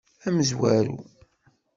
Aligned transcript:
Amezwaru. 0.27 0.95